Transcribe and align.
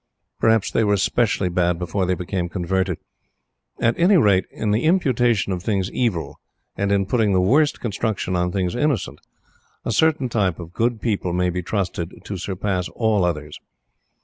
Perhaps 0.39 0.71
they 0.71 0.83
were 0.83 0.97
specially 0.97 1.47
bad 1.47 1.77
before 1.77 2.07
they 2.07 2.15
became 2.15 2.49
converted! 2.49 2.97
At 3.79 3.99
any 3.99 4.17
rate, 4.17 4.45
in 4.49 4.71
the 4.71 4.85
imputation 4.85 5.53
of 5.53 5.61
things 5.61 5.91
evil, 5.91 6.39
and 6.75 6.91
in 6.91 7.05
putting 7.05 7.33
the 7.33 7.39
worst 7.39 7.79
construction 7.79 8.35
on 8.35 8.51
things 8.51 8.73
innocent, 8.73 9.19
a 9.85 9.91
certain 9.91 10.27
type 10.27 10.59
of 10.59 10.73
good 10.73 11.01
people 11.01 11.33
may 11.33 11.51
be 11.51 11.61
trusted 11.61 12.15
to 12.25 12.37
surpass 12.37 12.89
all 12.89 13.23
others. 13.23 13.59